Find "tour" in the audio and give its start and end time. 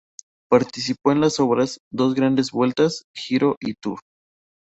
3.75-3.99